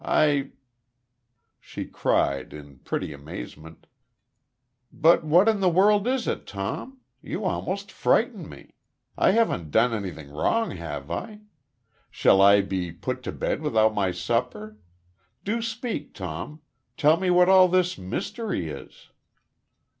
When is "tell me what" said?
16.97-17.47